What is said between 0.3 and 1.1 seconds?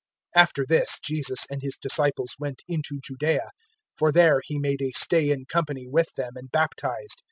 003:022 After this